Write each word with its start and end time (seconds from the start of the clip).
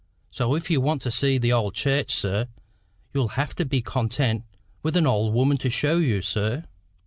So 0.31 0.55
if 0.55 0.71
you 0.71 0.81
want 0.81 1.03
to 1.03 1.11
see 1.11 1.37
the 1.37 1.53
old 1.53 1.75
church, 1.75 2.15
sir, 2.15 2.47
you'll 3.13 3.37
have 3.37 3.53
to 3.53 3.65
be 3.65 3.83
content 3.83 4.45
with 4.81 4.95
an 4.97 5.05
old 5.05 5.31
woman 5.35 5.57
to 5.59 5.69
show 5.69 5.97
you, 5.99 6.23
sir." 6.23 6.63